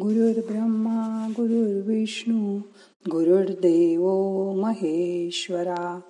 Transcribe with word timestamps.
गुरुर्ब्रह्मा 0.00 1.28
गुरुर्विष्णू 1.30 2.58
गुरुर्देव 3.10 4.08
महेश्वरा. 4.52 6.00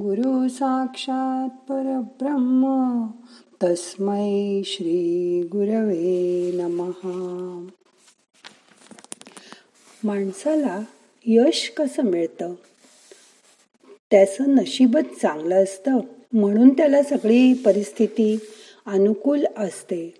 गुरु 0.00 0.48
साक्षात 0.48 1.48
परब्रह्म 1.48 3.06
तस्मै 3.62 4.62
श्री 4.64 5.42
गुरवे 5.42 6.50
नमहा 6.54 7.66
माणसाला 10.04 10.80
यश 11.26 11.72
कसं 11.76 12.02
मिळतं? 12.02 12.54
त्याचं 14.10 14.54
नशीबच 14.54 15.04
चांगलं 15.22 15.62
असतं. 15.64 15.98
म्हणून 16.32 16.68
त्याला 16.68 17.02
सगळी 17.02 17.54
परिस्थिती 17.54 18.38
अनुकूल 18.86 19.44
असते. 19.56 20.14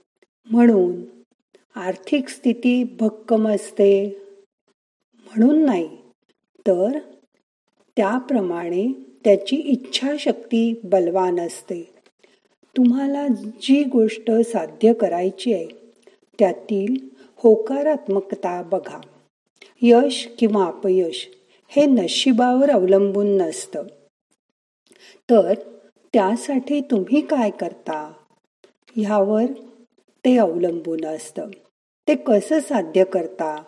म्हणून 0.50 1.17
आर्थिक 1.78 2.28
स्थिती 2.28 2.96
भक्कम 3.00 3.48
असते. 3.48 4.06
म्हणून 5.26 5.64
नाही 5.64 5.98
तर 6.58 6.98
त्याप्रमाणे 7.96 8.92
त्याची 9.24 9.56
इच्छाशक्ती 9.56 10.80
बलवान 10.84 11.40
असते. 11.40 11.88
तुम्हाला 12.76 13.26
जी 13.62 13.84
गोष्ट 13.84 14.30
साध्य 14.30 14.92
करायची 14.92 15.52
आहे 15.52 15.66
त्यातील 16.38 17.08
होकारात्मकता 17.36 18.62
बघा. 18.62 19.00
यश 19.82 20.28
किंवा 20.38 20.66
अपयश 20.66 21.28
हे 21.68 21.86
नशिबावर 21.86 22.70
अवलंबून 22.70 23.36
नसतं. 23.36 23.82
तर 25.30 25.54
त्यासाठी 26.12 26.80
तुम्ही 26.80 27.20
काय 27.20 27.50
करता? 27.50 28.12
ह्यावर 28.96 29.44
ते 30.24 30.38
अवलंबून 30.38 31.04
असतं. 31.04 31.50
ते 32.08 32.14
कसं 32.14 32.60
साध्य 32.60 33.04
करता? 33.04 33.62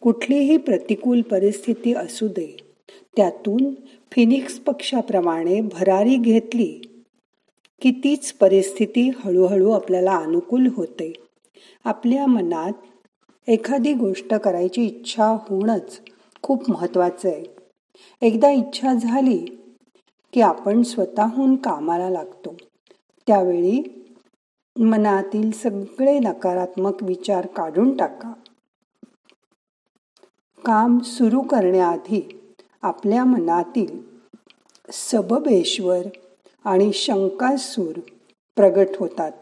कुठलीही 0.00 0.56
प्रतिकूल 0.56 1.20
परिस्थिती 1.20 1.94
असू 1.94 2.28
दे. 2.28 2.56
त्यातून 3.16 3.74
फिनिक्स 4.12 4.58
पक्षाप्रमाणे 4.58 5.60
भरारी 5.60 6.16
घेतली. 6.16 6.80
की 7.80 7.90
तीच 7.90 8.32
परिस्थिती 8.32 9.10
हळूहळू 9.16 9.70
आपल्याला 9.70 10.16
अनुकूल 10.16 10.68
होते. 10.76 11.12
आपल्या 11.84 12.26
मनात 12.26 12.72
एखादी 13.48 13.94
गोष्ट 13.94 14.34
करायची 14.34 14.84
इच्छा 14.84 15.24
होणंच 15.24 16.00
खूप 16.42 16.70
महत्वाचं 16.70 17.28
आहे. 17.28 17.44
एकदा 18.22 18.50
इच्छा 18.50 18.94
झाली 18.94 19.38
की 20.32 20.40
आपण 20.40 20.82
स्वतःहून 20.82 21.56
कामाला 21.56 22.10
लागतो. 22.10 22.54
त्यावेळी 23.26 24.03
मनातील 24.80 25.50
सगळे 25.50 26.18
नकारात्मक 26.18 27.02
विचार 27.02 27.46
काढून 27.46 27.96
टाका. 27.96 28.32
काम 30.64 30.98
सुरू 30.98 31.40
करण्याआधी 31.40 32.54
आपल्या 32.82 33.24
मनातील 33.24 34.02
सबबेश्वर 34.92 36.06
आणि 36.64 36.92
शंकासूर 36.92 38.00
प्रगट 38.56 38.86
होतात 39.00 39.32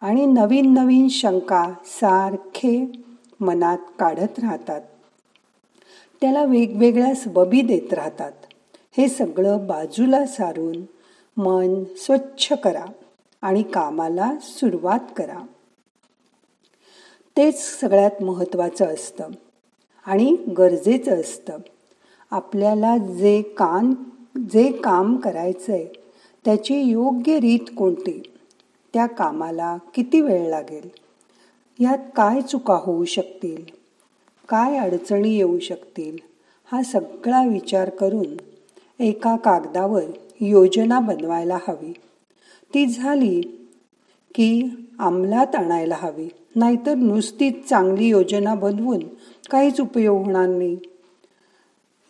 आणि 0.00 0.26
नवीन 0.26 0.74
नवीन 0.74 1.08
शंका 1.08 1.72
सारखे 1.84 2.92
मनात 3.40 3.78
काढत 3.98 4.38
राहतात. 4.38 4.80
त्याला 6.20 6.44
वेगवेगळ्या 6.44 7.14
सबबी 7.14 7.60
देत 7.60 7.92
राहतात. 7.92 8.32
हे 8.96 9.08
सगळं 9.08 9.66
बाजूला 9.66 10.26
सारून 10.26 10.76
मन 11.36 11.84
स्वच्छ 11.96 12.52
करा. 12.52 12.84
आणि 13.42 13.62
कामाला 13.62 14.32
सुरुवात 14.42 14.98
करा. 15.16 15.46
तेच 17.36 17.80
सगळ्यात 17.80 18.22
महत्त्वाचं 18.22 18.86
असतं 18.86 19.24
आणि 20.06 20.36
गरजेचं 20.58 21.20
असतं. 21.20 21.58
आपल्याला 22.30 22.98
जे 22.98 23.42
काम 23.42 23.94
जे 24.50 24.72
काम 24.72 25.16
करायचं 25.16 25.72
आहे 25.72 25.86
त्याची 26.44 26.80
योग्य 26.80 27.40
रीत 27.40 27.70
कोणती? 27.76 28.22
त्या 28.94 29.06
कामाला 29.06 29.76
किती 29.94 30.20
वेळ 30.20 30.48
लागेल? 30.48 30.88
यात 31.80 31.98
काय 32.16 32.40
चुका 32.40 32.74
होऊ 32.74 33.04
शकतील? 33.04 33.64
काय 34.48 34.78
अडचणी 34.78 35.36
येऊ 35.36 35.58
शकतील? 35.58 36.16
हा 36.72 36.82
सगळा 36.82 37.46
विचार 37.46 37.90
करून 37.90 38.36
एका 39.02 39.36
कागदावर 39.36 40.02
योजना 40.40 41.00
बनवायला 41.00 41.58
हवी. 41.68 41.92
ती 42.74 42.86
झाली 42.86 43.68
की 44.34 44.64
अंमलात 44.98 45.54
आणायला 45.54 45.96
हवी. 45.98 46.28
नाहीतर 46.56 46.94
नुसतीच 46.94 47.68
चांगली 47.68 48.06
योजना 48.06 48.54
बनवून 48.54 49.02
काहीच 49.50 49.80
उपयोग 49.80 50.24
होणार 50.24 50.48
नाही. 50.48 50.78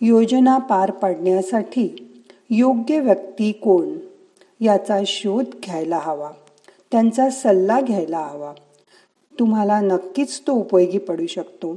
योजना 0.01 0.59
पार 0.59 0.91
पाडण्यासाठी 0.91 2.13
योग्य 2.51 3.01
व्यक्ती 3.01 3.53
कोण 3.53 3.93
याचा 4.61 5.01
शोध 5.07 5.45
घ्यायला 5.45 5.99
हवा. 6.03 6.31
त्यांचा 6.93 7.31
सल्ला 7.31 7.81
घ्यायला 7.81 8.19
हवा. 8.19 8.53
तुम्हाला 9.39 9.81
नक्कीच 9.81 10.43
तो 10.47 10.53
उपयोगी 10.53 10.99
पडू 10.99 11.27
शकतो. 11.27 11.77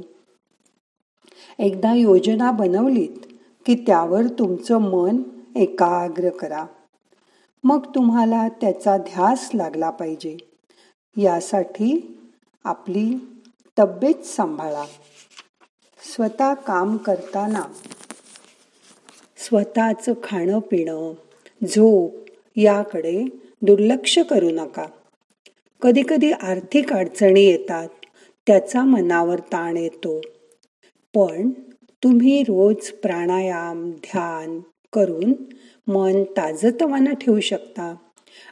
एकदा 1.58 1.94
योजना 1.94 2.50
बनवलीत 2.50 3.26
की 3.66 3.74
त्यावर 3.74 4.22
तुमचं 4.26 4.78
मन 4.78 5.22
एकाग्र 5.56 6.28
करा. 6.28 6.64
मग 7.64 7.86
तुम्हाला 7.94 8.48
त्याचा 8.48 8.96
ध्यास 8.96 9.50
लागला 9.54 9.90
पाहिजे. 9.90 10.36
यासाठी 11.16 12.18
आपली 12.64 13.14
तब्येत 13.78 14.26
सांभाळा. 14.26 14.84
स्वतः 16.14 16.54
काम 16.54 16.96
करताना 16.96 17.62
स्वतःचं 19.36 20.12
खाणं 20.22 20.58
पिणं 20.58 21.12
झोप 21.64 22.12
याकडे 22.56 23.24
दुर्लक्ष 23.62 24.18
करू 24.18 24.50
नका. 24.50 24.86
कधी 25.82 26.02
कधी 26.08 26.32
आर्थिक 26.32 26.92
अडचणी 26.92 27.40
येतात 27.40 27.88
त्याचा 28.46 28.84
मनावर 28.84 29.38
ताण 29.38 29.76
येतो. 29.76 30.20
पण 31.14 31.50
तुम्ही 32.02 32.42
रोज 32.42 32.90
प्राणायाम 32.90 33.90
ध्यान 33.90 34.60
करून 34.92 35.32
मन 35.86 36.22
ताजतवानं 36.22 37.14
ठेवू 37.14 37.40
शकता 37.40 37.94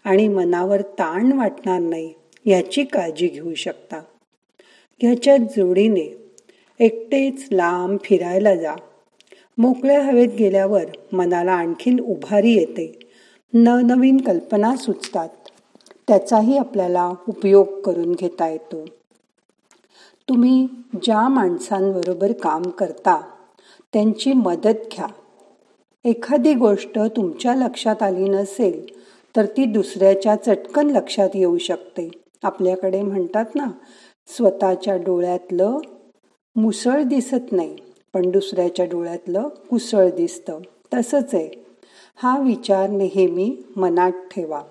आणि 0.05 0.28
मनावर 0.28 0.81
ताण 0.81 1.33
वाटणार 1.33 1.81
नाही 1.81 2.15
याची 2.47 2.84
काळजी 2.84 3.28
घेऊ 3.28 3.55
शकता. 3.55 4.00
ह्याच्या 5.03 5.37
जोडीने 5.37 6.34
एकटेच 6.78 7.49
लांब 7.53 7.99
फिरायला 8.05 8.55
जा. 8.55 8.75
मोकळ्या 9.59 10.03
हवेत 10.03 10.28
गेल्यावर 10.39 10.84
मनाला 11.12 11.53
आणखीन 11.53 12.00
उभारी 12.00 12.53
येते. 12.53 12.99
नवनवीन 13.53 14.21
कल्पना 14.21 14.77
सुचतात. 14.77 15.28
त्याचाही 16.09 16.59
आपल्याला 16.59 17.12
उपयोग 17.28 17.81
करून 17.81 18.12
घेता 18.12 18.49
येतो. 18.49 18.84
तुम्ही 20.28 20.66
ज्या 21.03 21.28
माणसांबरोबर 21.28 22.33
काम 22.33 22.62
करता 22.62 23.21
त्यांची 23.93 24.33
मदत 24.33 24.78
घ्या. 24.93 25.06
एखादी 26.04 26.54
गोष्ट 26.54 26.98
तुमच्या 26.98 27.54
लक्षात 27.54 28.03
आली 28.03 28.28
नसेल 28.28 28.86
तर 29.36 29.47
ती 29.47 29.64
दुसऱ्याच्या 29.64 30.36
चटकन 30.36 30.91
लक्षात 30.91 31.28
येऊ 31.34 31.59
शकते. 31.59 32.10
आपल्याकडे 32.42 33.03
म्हणतात 33.03 33.44
ना 33.54 33.66
स्वतःच्या 34.26 34.97
डोळ्यातलं 34.97 35.78
मुसळ 36.56 37.03
दिसत 37.03 37.53
नाही 37.53 37.76
पण 38.14 38.31
दुसऱ्याच्या 38.31 38.84
डोळ्यातलं 38.84 39.48
कुसळ 39.48 40.10
दिसतं. 40.10 40.59
तसंच 40.94 41.34
आहे. 41.34 41.66
हा 42.16 42.38
विचार 42.38 42.91
नेहमी 42.91 43.56
मनात 43.76 44.12
ठेवा. 44.12 44.62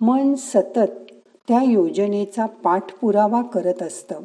मन 0.00 0.34
सतत 0.34 1.12
त्या 1.48 1.62
योजनेचा 1.62 2.46
पाठपुरावा 2.46 3.42
करत 3.42 3.82
असतं. 3.82 4.20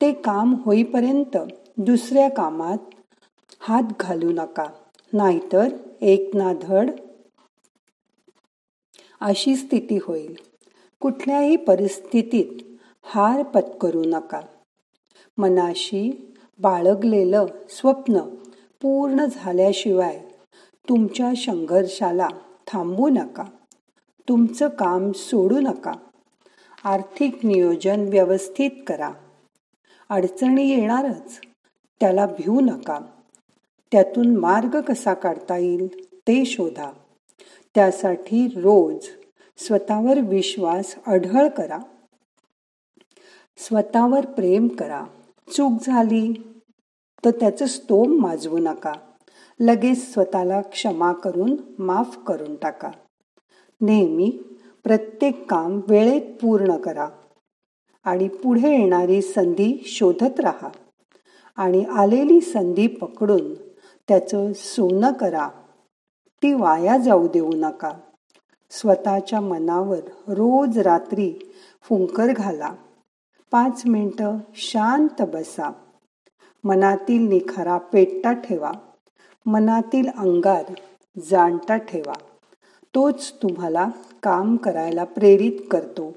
ते 0.00 0.12
काम 0.12 0.54
होईपर्यंत 0.64 1.36
दुसऱ्या 1.76 2.28
कामात 2.30 2.78
हात 3.60 3.82
घालू 4.00 4.32
नका. 4.32 4.66
नाहीतर 5.12 5.64
एक 6.00 6.36
ना 6.36 6.52
धड. 6.62 6.90
अशी 9.20 9.56
स्थिती 9.56 9.98
होईल. 10.02 10.34
कुठल्याही 11.00 11.56
परिस्थितीत 11.56 12.78
हार 13.02 13.42
पत्करू 13.42 14.02
नका. 14.06 14.40
मनाशी 15.38 16.34
बाळगलेलं 16.58 17.46
स्वप्न 17.68 18.20
पूर्ण 18.82 19.24
झाल्याशिवाय 19.24 20.28
तुमच्या 20.88 21.34
संघर्षाला 21.36 22.28
थांबू 22.66 23.08
नका. 23.08 23.44
तुमचं 24.28 24.68
काम 24.68 25.12
सोडू 25.12 25.60
नका. 25.60 25.92
आर्थिक 26.84 27.46
नियोजन 27.46 28.08
व्यवस्थित 28.08 28.70
करा. 28.86 29.12
अडचणी 30.08 30.68
येणारच. 30.68 31.40
त्याला 32.00 32.26
भिवू 32.26 32.60
नका. 32.60 33.11
त्यातून 33.92 34.36
मार्ग 34.36 34.80
कसा 34.80 35.14
काढता 35.14 35.56
येईल 35.56 35.86
ते 36.04 36.44
शोधा. 36.44 36.92
त्यासाठी 37.74 38.46
रोज 38.46 39.06
स्वतःवर 39.56 40.18
विश्वास 40.18 40.94
अढळ 41.06 41.48
करा. 41.48 41.78
स्वतःवर 43.56 44.26
प्रेम 44.26 44.68
करा. 44.68 45.04
चूक 45.52 45.72
झाली 45.86 46.32
तर 47.24 47.30
त्याचं 47.30 47.66
स्तोम 47.66 48.20
माजवू 48.20 48.58
नका. 48.58 48.92
लगेच 49.60 50.12
स्वतःला 50.12 50.60
क्षमा 50.60 51.12
करून 51.12 51.56
माफ 51.78 52.18
करून 52.26 52.56
टाका. 52.56 52.90
नेहमी 53.80 54.38
प्रत्येक 54.84 55.50
काम 55.50 55.80
वेळेत 55.88 56.22
पूर्ण 56.42 56.76
करा 56.76 57.08
आणि 58.04 58.28
पुढे 58.28 58.70
येणारी 58.70 59.22
संधी 59.22 59.82
शोधत 59.86 60.40
राहा. 60.40 60.68
आणि 61.56 61.84
आलेली 61.84 62.40
संधी 62.40 62.86
पकडून 62.86 63.71
त्याचं 64.08 64.52
सोनं 64.52 65.12
करा. 65.12 65.48
ती 66.42 66.52
वाया 66.52 66.98
जाऊ 66.98 67.28
देऊ 67.28 67.50
नका. 67.54 67.92
स्वतःच्या 68.70 69.40
मनावर 69.40 69.98
रोज 70.28 70.78
रात्री 70.78 71.34
फुंकर 71.82 72.26
घाला. 72.36 72.72
पाच 73.50 73.82
मिनटं 73.86 74.38
शांत 74.54 75.22
बसा. 75.22 75.72
मनातील 76.64 77.28
निखारा 77.28 77.78
पेटता 77.78 78.32
ठेवा. 78.32 78.72
मनातील 79.46 80.08
अंगार 80.18 80.64
जाणता 81.30 81.76
ठेवा. 81.76 82.12
तोच 82.94 83.32
तुम्हाला 83.32 83.88
काम 84.22 84.56
करायला 84.56 85.04
प्रेरित 85.04 85.60
करतो. 85.70 86.12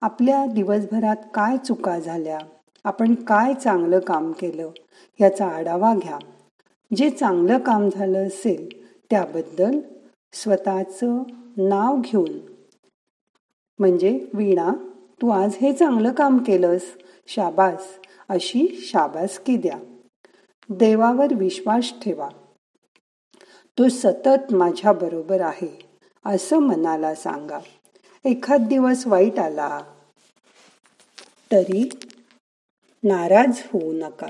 आपल्या 0.00 0.46
दिवसभरात 0.46 1.16
काय 1.34 1.56
चुका 1.56 1.98
झाल्या? 1.98 2.38
आपण 2.84 3.14
काय 3.14 3.54
चांगलं 3.54 3.98
काम 3.98 4.32
केलं? 4.32 4.70
याचा 5.20 5.48
आढावा 5.48 5.94
घ्या. 5.94 6.18
जे 6.94 7.10
चांगलं 7.10 7.58
काम 7.58 7.88
झालं 7.88 8.26
असेल 8.26 8.90
त्याबद्दल 9.10 9.80
स्वतःचं 10.32 11.22
नाव 11.56 11.96
घेऊन. 12.00 12.38
म्हणजे 13.78 14.26
वीणा 14.34 14.72
तू 15.22 15.28
आज 15.28 15.54
हे 15.54 15.72
चांगलं 15.72 16.12
काम 16.12 16.38
केलंस. 16.38 16.82
शाबास. 17.28 17.86
अशी 18.28 18.68
शाबासकी 18.80 19.56
द्या. 19.56 19.78
देवावर 20.68 21.34
विश्वास 21.34 21.92
ठेवा. 22.02 22.28
तो 23.78 23.88
सतत 23.88 24.52
माझ्या 24.52 24.92
बरोबर 24.92 25.40
आहे 25.40 25.78
असं 26.24 26.58
मनाला 26.58 27.14
सांगा. 27.14 27.58
एखाद 28.24 28.60
दिवस 28.60 29.06
वाईट 29.06 29.38
आला 29.38 29.80
तरी 31.52 31.88
नाराज 33.04 33.62
होऊ 33.72 33.92
नका. 33.92 34.26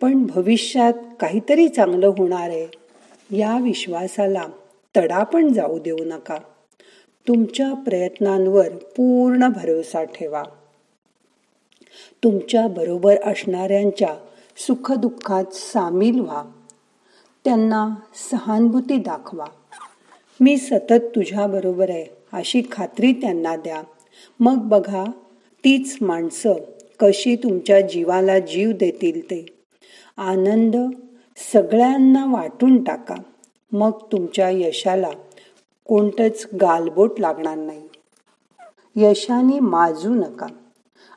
पण 0.00 0.26
भविष्यात 0.26 0.92
काहीतरी 1.20 1.68
चांगलं 1.68 2.06
होणार 2.06 2.48
आहे. 2.48 2.66
या 3.36 3.58
विश्वासाला 3.58 4.44
तडा 4.96 5.24
पण 5.24 5.52
जाऊ 5.52 5.78
देऊ 5.78 5.96
नका. 6.00 6.38
तुमच्या 7.28 7.74
प्रयत्नांवर 7.74 8.68
पूर्ण 8.68 9.48
भरोसा 9.48 10.04
ठेवा. 10.04 10.42
तुमच्या 12.24 12.66
बरोबर 12.66 13.16
असणाऱ्यांच्या 13.26 14.16
सुखदुःखात 14.56 15.44
सामील 15.52 16.20
व्हा. 16.20 16.44
त्यांना 17.44 17.88
सहानुभूती 18.30 18.96
दाखवा. 18.96 19.46
मी 20.40 20.56
सतत 20.56 21.00
तुझ्याबरोबर 21.00 21.90
आहे 21.90 22.06
अशी 22.32 22.62
खात्री 22.72 23.12
त्यांना 23.12 23.56
द्या. 23.56 23.82
मग 24.40 24.56
बघा 24.56 25.04
तीच 25.64 25.98
माणसं 26.00 26.52
कशी 27.00 27.36
तुमच्या 27.36 27.80
जीवाला 27.80 28.38
जीव 28.38 28.70
देतील 28.72 29.24
ते. 29.24 29.46
आनंद 30.16 30.76
सगळ्यांना 31.52 32.24
वाटून 32.28 32.84
टाका. 32.84 33.14
मग 33.72 33.90
तुमच्या 34.12 34.50
यशाला 34.50 35.10
कोणतंच 35.88 36.46
गालबोट 36.60 37.20
लागणार 37.20 37.56
नाही. 37.56 37.88
यशाने 38.96 39.60
माजू 39.60 40.14
नका 40.14 40.46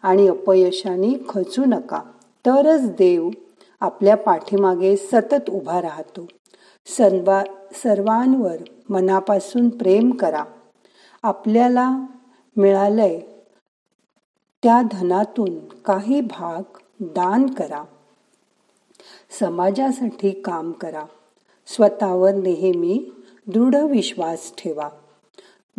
आणि 0.02 0.28
अपयशाने 0.28 1.26
खचू 1.30 1.64
नका. 1.66 2.02
तरच 2.46 2.82
देव 2.82 3.30
आपल्या 3.80 4.18
पाठीमागे 4.18 4.98
सतत 4.98 5.50
उभा 5.50 5.82
राहतो. 5.82 6.28
सर्वा 6.86 7.44
सर्वांवर 7.74 8.56
मनापासून 8.90 9.70
प्रेम 9.70 10.12
करा. 10.12 10.44
आपल्याला 11.24 11.98
मिळालंय 12.58 13.20
त्या 14.64 14.82
धनातून 14.92 15.68
काही 15.68 16.22
भाग 16.22 16.78
दान 17.00 17.46
करा. 17.46 17.84
समाजासाठी 19.40 20.32
काम 20.32 20.72
करा. 20.72 21.04
स्वतःवर 21.68 22.34
नेहमी 22.34 23.12
दृढ 23.48 23.76
विश्वास 23.76 24.54
ठेवा. 24.58 24.90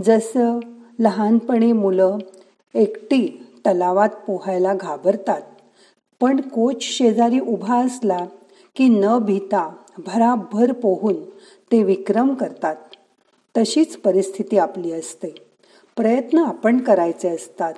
जसं 0.05 0.59
लहानपणी 0.99 1.73
मुलं 1.73 2.19
एकटी 2.75 3.47
तलावात 3.59 4.09
पोहायला 4.09 4.75
घाबरतात 4.75 5.43
पण 6.21 6.41
कोच 6.41 6.83
शेजारी 6.83 7.41
उभा 7.41 7.85
असला 7.85 8.27
की 8.77 8.89
न 8.89 9.19
भीता 9.19 9.77
भराभर 9.99 10.73
पोहून 10.73 11.25
ते 11.73 11.83
विक्रम 11.83 12.35
करतात. 12.35 12.77
तशीच 13.57 13.97
परिस्थिती 13.97 14.59
आपली 14.59 14.93
असते. 14.93 15.35
प्रयत्न 15.97 16.39
आपण 16.39 16.81
करायचे 16.81 17.29
असतात 17.29 17.75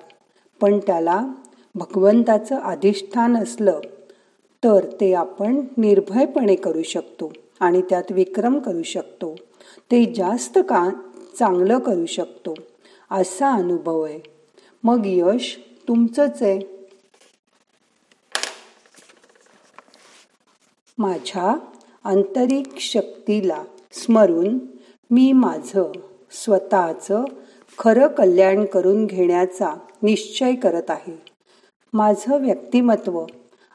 पण 0.60 0.78
त्याला 0.78 1.26
भगवंताचं 1.74 2.56
अधिष्ठान 2.56 3.36
असलं 3.36 3.80
तर 4.66 4.86
ते 5.00 5.14
आपण 5.14 5.60
निर्भयपणे 5.76 6.54
करू 6.54 6.82
शकतो 6.82 7.32
आणि 7.60 7.82
त्यात 7.82 8.02
विक्रम 8.10 8.58
करू 8.58 8.82
शकतो. 8.82 9.36
ते 9.90 10.12
जास्त 10.14 10.58
का 10.58 10.90
चांगलं 11.38 11.78
करू 11.78 12.06
शकतो? 12.06 12.54
असा 13.10 13.52
अनुभव 13.52 14.02
आहे. 14.02 14.20
मग 14.82 15.02
यश 15.04 15.58
तुमचंच 15.88 16.42
आहे. 16.42 16.60
माझ्या 20.98 21.58
आंतरिक 22.04 22.78
शक्तीला 22.78 23.64
स्मरून 23.92 24.58
मी 25.10 25.32
माझं 25.32 25.92
स्वतःचं 26.30 27.24
खरं 27.78 28.06
कल्याण 28.06 28.64
करून 28.64 29.06
घेण्याचा 29.06 29.74
निश्चय 30.02 30.54
करत 30.54 30.90
आहे. 30.90 31.22
माझं 31.92 32.44
व्यक्तिमत्व 32.44 33.24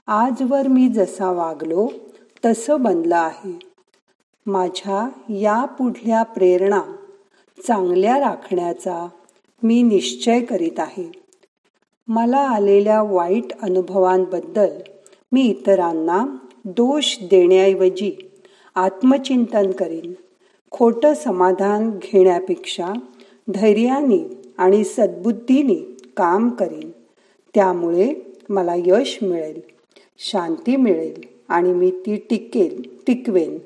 आजवर 0.07 0.67
मी 0.67 0.87
जसा 0.87 1.31
वागलो 1.31 1.87
तसं 2.45 2.81
बनलं 2.81 3.15
आहे. 3.15 3.59
माझ्या 4.45 5.09
या 5.29 5.65
पुढल्या 5.65 6.23
प्रेरणा 6.23 6.81
चांगल्या 7.67 8.19
राखण्याचा 8.19 9.07
मी 9.63 9.81
निश्चय 9.81 10.39
करीत 10.39 10.79
आहे. 10.79 11.11
मला 12.07 12.37
आलेल्या 12.37 13.01
वाईट 13.01 13.45
अनुभवांबद्दल 13.61 14.77
मी 15.31 15.41
इतरांना 15.41 16.25
दोष 16.65 17.17
देण्याऐवजी 17.21 18.31
आत्मचिंतन 18.75 19.71
करीन. 19.71 20.13
खोटं 20.71 21.13
समाधान 21.13 21.89
घेण्यापेक्षा 21.89 22.93
धैर्याने 23.53 24.51
आणि 24.57 24.83
सद्बुद्धीने 24.83 25.97
काम 26.17 26.49
करीन. 26.49 26.89
त्यामुळे 27.55 28.13
मला 28.49 28.73
यश 28.75 29.19
मिळेल. 29.21 29.61
शांती 30.23 30.75
मिळेल 30.75 31.21
आणि 31.49 31.73
मी 31.73 31.91
ती 31.91 32.15
टिकेल 32.15 32.81
टिकवेन. 33.07 33.57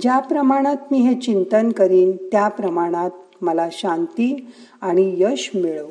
ज्या 0.00 0.18
प्रमाणात 0.18 0.76
मी 0.90 0.98
हे 0.98 1.20
चिंतन 1.20 1.72
करीन 1.72 2.16
त्या 2.16 2.48
प्रमाणात 2.48 3.10
मला 3.40 3.68
शांती 3.72 4.52
आणि 4.80 5.14
यश 5.18 5.50
मिळव 5.54 5.88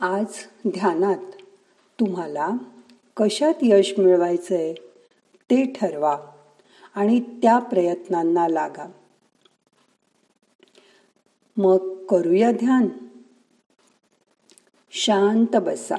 आज 0.00 0.26
ध्यानात 0.66 1.42
तुम्हाला 2.00 2.50
कशात 3.16 3.54
यश 3.62 3.94
मिळवायचंय 3.98 4.74
ते 5.50 5.72
ठरवा 5.80 6.18
आणि 6.94 7.20
त्या 7.20 7.58
प्रयत्नांना 7.58 8.48
लागा. 8.48 8.90
मग 11.56 12.06
करूया 12.06 12.52
ध्यान. 12.52 12.88
शांत 15.04 15.56
बसा. 15.56 15.96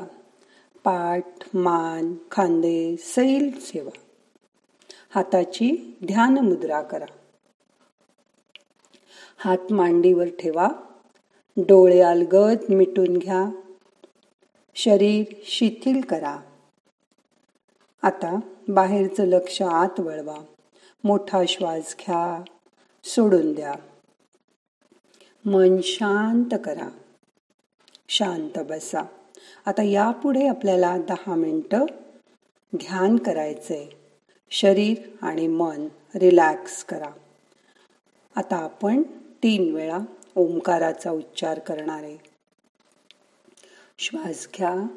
पाठ 0.83 1.25
मान 1.53 2.15
खांदे 2.31 2.95
सैल 2.97 3.51
ठेवा 3.51 3.97
हाताची 5.15 5.97
ध्यान 6.05 6.37
मुद्रा 6.37 6.81
करा. 6.81 7.05
हात 9.37 9.71
मांडीवर 9.71 10.27
ठेवा. 10.39 10.67
डोळे 11.57 11.99
अलगद 11.99 12.57
मिटून 12.69 13.17
घ्या. 13.17 13.45
शरीर 14.75 15.25
शिथिल 15.45 16.01
करा. 16.01 16.39
आता 18.01 18.39
बाहेरचं 18.67 19.23
लक्ष 19.23 19.61
आत 19.61 19.99
वळवा. 19.99 20.37
मोठा 21.03 21.41
श्वास 21.47 21.95
घ्या. 21.99 22.43
सोडून 23.03 23.53
द्या. 23.53 23.73
मन 25.45 25.81
शांत 25.83 26.57
करा. 26.65 26.89
शांत 28.09 28.59
बसा. 28.59 29.01
आता 29.65 29.83
यापुढे 29.83 30.47
आपल्याला 30.47 30.97
दहा 30.97 31.35
मिनटं 31.35 31.85
ध्यान 32.75 33.17
करायचंय. 33.17 33.85
शरीर 34.51 34.97
आणि 35.21 35.47
मन 35.47 35.87
रिलॅक्स 36.15 36.83
करा. 36.83 37.09
आता 38.35 38.55
आपण 38.55 39.03
तीन 39.43 39.75
वेळा 39.75 39.97
ओंकाराचा 40.35 41.11
उच्चार 41.11 41.59
करणार 41.59 42.03
आहे. 42.03 42.17
श्वास 43.99 44.47
घ्या. 44.57 44.87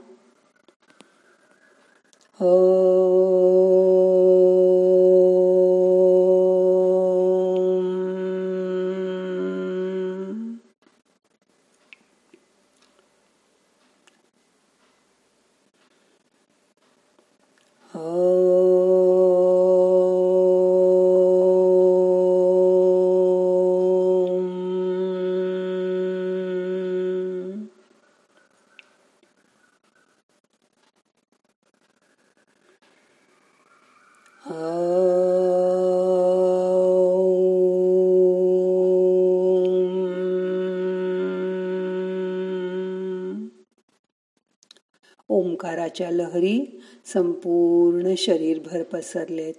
ओंकाराच्या 45.36 46.10
लहरी 46.10 46.80
संपूर्ण 47.04 48.14
शरीरभर 48.18 48.82
पसरलेत. 48.82 49.54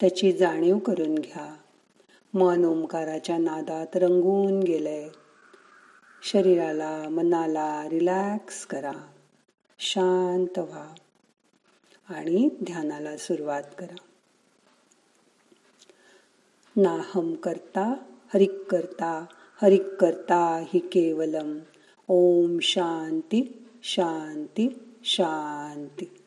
त्याची 0.00 0.32
जाणीव 0.32 0.78
करून 0.78 1.14
घ्या. 1.14 1.56
मन 2.34 2.64
ओंकाराच्या 2.64 3.38
नादात 3.38 3.86
रंगून 3.94 4.60
गेलंय. 4.60 5.08
शरीराला 6.22 7.08
मनाला 7.08 7.88
रिलॅक्स 7.88 8.66
करा. 8.66 8.92
शांत 9.78 10.58
व्हा. 10.58 10.88
आणि 12.08 12.48
ध्यानाला 12.62 13.16
सुरुवात 13.16 13.62
करा. 13.78 13.96
नाहम 16.76 17.34
करता 17.34 17.94
हरिक 18.34 18.62
करता 18.70 19.24
हरिक 19.62 19.86
करता 19.86 20.64
हि 20.74 20.78
केवलम. 20.78 21.58
ओम 22.08 22.58
शांती 22.62 23.68
शांती. 23.82 24.68
शांती. 25.04 26.19